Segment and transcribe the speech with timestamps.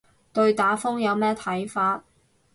[0.33, 2.03] 對打風有咩睇法